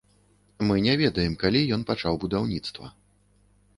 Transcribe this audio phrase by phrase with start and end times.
[0.69, 2.93] Мы не ведаем, калі ён пачаў будаўніцтва.